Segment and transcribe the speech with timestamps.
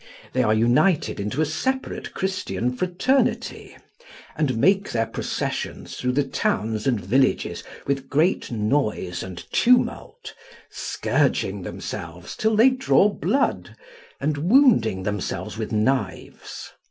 [0.33, 3.77] They are united into a separate Christian fraternity,
[4.35, 10.33] and make their processions through the towns and villages with great noise and tumult,
[10.71, 13.75] scourging themselves till they draw blood,
[14.19, 16.71] and wounding themselves with knives.